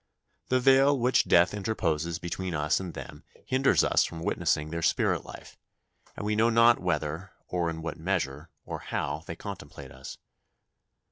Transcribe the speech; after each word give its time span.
The 0.49 0.59
veil 0.59 0.97
which 0.97 1.25
death 1.25 1.53
interposes 1.53 2.17
between 2.17 2.55
us 2.55 2.79
and 2.79 2.95
them 2.95 3.23
hinders 3.45 3.83
us 3.83 4.03
from 4.03 4.23
witnessing 4.23 4.71
their 4.71 4.81
spirit 4.81 5.23
life, 5.25 5.59
and 6.17 6.25
we 6.25 6.35
know 6.35 6.49
not 6.49 6.79
whether, 6.79 7.33
or 7.47 7.69
in 7.69 7.83
what 7.83 7.99
measure, 7.99 8.49
or 8.65 8.79
how, 8.79 9.21
they 9.27 9.35
contemplate 9.35 9.91
us. 9.91 10.17